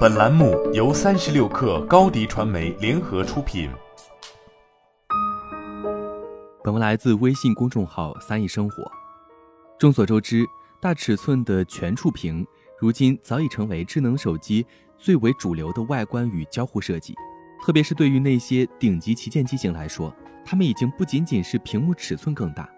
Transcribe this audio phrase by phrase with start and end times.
[0.00, 3.70] 本栏目由三十六氪高低传媒联合出品。
[6.62, 8.90] 本文来自微信公众号“三亿生活”。
[9.78, 10.44] 众所周知，
[10.82, 12.46] 大尺寸的全触屏
[12.78, 14.66] 如今早已成为智能手机
[14.98, 17.14] 最为主流的外观与交互设计。
[17.64, 22.68] 特别是对于那些顶级旗舰机型来说，它们已经不仅仅是屏幕尺寸更大，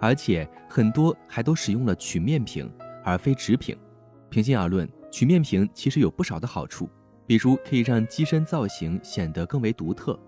[0.00, 2.72] 而且很多还都使用了曲面屏
[3.04, 3.76] 而非直屏。
[4.30, 6.88] 平心而论，曲面屏其实有不少的好处，
[7.26, 10.18] 比如可以让机身造型显得更为独特，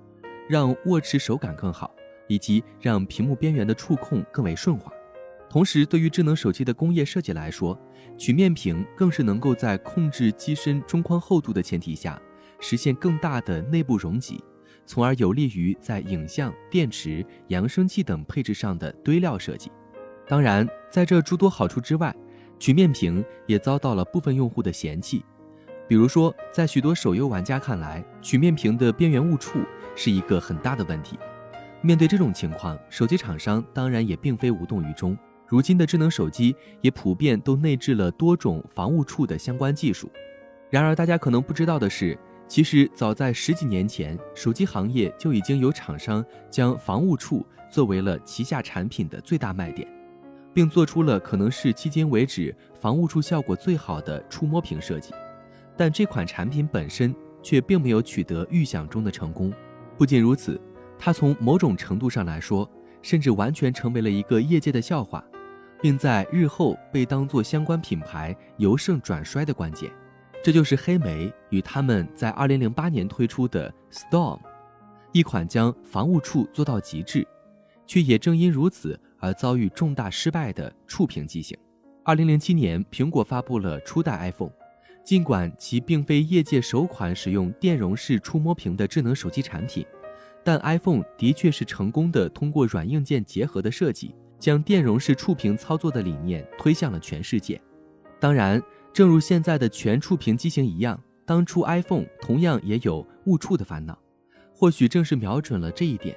[0.47, 1.91] 让握持手感更好，
[2.29, 4.93] 以及让屏幕边缘的触控更为顺滑。
[5.49, 7.79] 同时，对于智能手机的工业设计来说，
[8.19, 12.21] 曲面屏更是能够在控制机身中框厚度的前提下，
[12.61, 14.45] 实现更大的内部容积，
[14.85, 19.73] 从而有利于在影像、电池、扬声器等配置上的堆料设计。
[20.29, 22.15] 当然，在这诸多好处之外，
[22.65, 25.23] 曲面屏也遭到了部分用户的嫌弃，
[25.87, 29.59] 比如说，在许多手游玩家看来，曲面屏的边缘误触
[29.95, 31.19] 是一个很大的问题。
[31.83, 35.15] 面对这种情况，手机厂商当然也并非无动于衷。
[35.47, 40.11] 如今的智能手机也普遍都内置了多种防误触的相关技术。
[40.71, 49.87] 然而，大家可能不知道的是，其实早在十几年前，手机行业就已经有厂商将防误触作为了旗下产品的最大卖点。
[50.55, 55.13] 并做出了可能是迄今为止防误触效果最好的触摸屏设计，
[55.77, 59.53] 但这款产品本身却并没有取得预想中的成功。
[59.99, 60.61] 不仅如此，
[60.97, 62.71] 它从某种程度上来说，
[63.03, 65.25] 甚至完全成为了一个业界的笑话，
[65.83, 69.91] 并在日后被当作相关品牌由盛转衰的关键。
[70.43, 74.39] 这就是黑莓与他们在2008年推出的 Storm，
[75.11, 77.27] 一款将防误触做到极致，
[77.87, 78.99] 却也正因如此。
[79.25, 81.57] 而遭遇重大失败的触屏机型。
[82.05, 84.53] 二零零七年，苹果发布了初代 iPhone，
[85.03, 89.87] 尽管其并非业界首款使用电容式触摸屏的智能手机产品，
[90.45, 97.59] 但 iPhone 的确是成功的通过软硬件结合的设计，将电容式触屏操作的理念推向了全世界。
[98.21, 98.63] 当然，
[98.93, 103.99] 正如现在的全触屏机型一样，当初 iPhone 同样也有误触的烦恼，
[104.53, 106.15] 或许正是瞄准了这一点。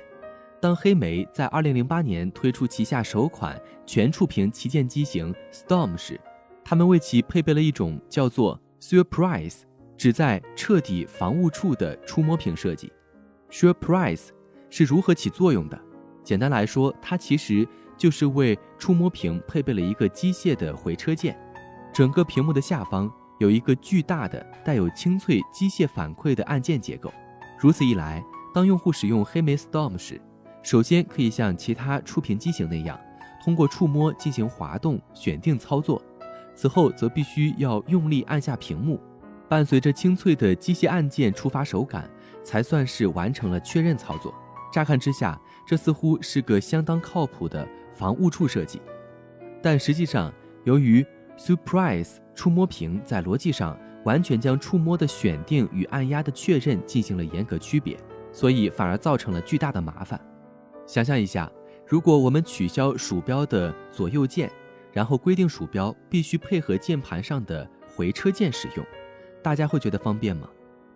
[0.59, 6.19] 当黑莓在2008年推出旗下首款全触屏旗舰机型 Storm 时，
[6.63, 9.61] 他们为其配备了一种叫做 Surprise，
[9.97, 12.91] 旨在彻底防误触的触摸屏设计。
[13.51, 14.29] Surprise
[14.69, 15.79] 是如何起作用的？
[16.23, 21.39] 简单来说，它其实就是为触摸屏配备了一个机械的回车键，
[21.93, 27.13] 整个屏幕的下方有一个巨大的带有清脆机械反馈的按键结构。
[27.59, 30.19] 如此一来，当用户使用黑莓 Storm 时，
[30.67, 32.99] 首先可以像其他触屏机型那样，
[33.41, 36.01] 通过触摸进行滑动选定操作，
[36.53, 38.99] 此后则必须要用力按下屏幕，
[39.47, 42.09] 伴随着清脆的机械按键触发手感，
[42.43, 44.35] 才算是完成了确认操作。
[44.69, 48.81] 乍看之下，这似乎是个相当靠谱的防误触设计，
[49.63, 50.33] 但实际上，
[50.65, 51.01] 由于
[51.37, 57.97] Surprise 触摸屏在逻辑上完全将触摸的选定与按压的确认进行了严格区别，
[58.33, 60.19] 所以反而造成了巨大的麻烦。
[60.87, 61.51] 想象一下，
[61.85, 64.49] 如果我们取消鼠标的左右键，
[64.93, 68.85] 然后规定鼠标必须配合键盘上的回车键使用，
[69.43, 70.49] 大家会觉得方便吗？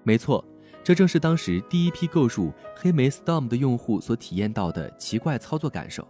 [0.04, 0.44] 没错，
[0.82, 6.08] 这正是当时第一批购入黑莓 Storm 的用户所体验到的奇怪操作感受。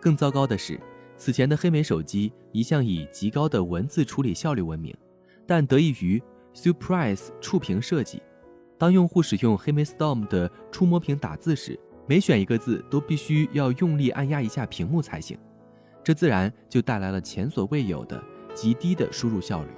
[0.00, 0.80] 更糟糕的是，
[1.18, 4.96] 此前的黑莓手机一向以极高的文字处理效率闻名，
[5.46, 6.20] 但得益于
[6.54, 8.22] Surprise 触屏设计，
[8.78, 15.38] 当用户使用黑莓 Storm 的触摸屏打字时，每选一个字都必须要用力按压一下屏幕才行，
[16.02, 18.22] 这自然就带来了前所未有的
[18.54, 19.70] 极低的输入效率。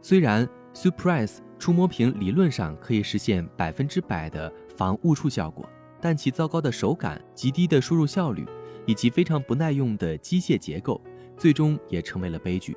[0.00, 5.68] 虽然 Surprise 触摸屏理论上可以实现百分之百的防误触效果，
[6.00, 8.46] 但其糟糕的手感、极低的输入效率
[8.86, 11.00] 以及非常不耐用的机械结构，
[11.36, 12.76] 最终也成为了悲剧。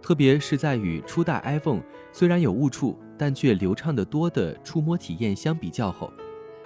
[0.00, 6.12] 特别是在与初代 iPhone 虽然有误触，但却流畅得多的触摸体验相比较后。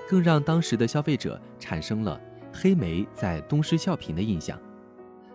[0.08, 2.20] 更让当时的消费者产生了
[2.52, 4.58] 黑莓在东施效颦的印象。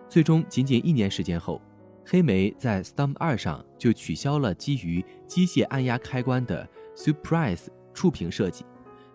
[0.08, 1.60] 最终，仅仅一年时间后，
[2.04, 8.64] 黑莓在 Storm 二上就取消了基于机械按压开关的 Surprise 触屏设计，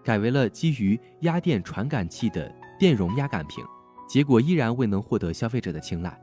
[0.04, 3.64] 改为了基于压电传感器的电容压感屏。
[4.08, 6.18] 结果依然未能获得消费者的青睐。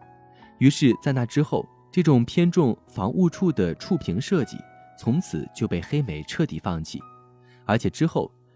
[0.59, 4.57] 于是，在那之后，这种偏重防误触的触屏设计
[4.99, 7.01] 从此就被黑莓彻底放弃，
[7.67, 8.31] 而且之后。